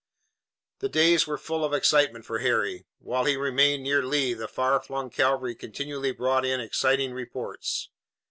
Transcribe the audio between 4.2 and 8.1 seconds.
the far flung cavalry continually brought in exciting reports.